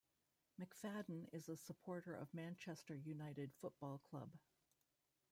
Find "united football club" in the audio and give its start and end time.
2.95-4.31